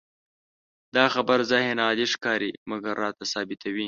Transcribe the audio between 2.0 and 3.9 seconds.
ښکاري، مګر راته ثابتوي.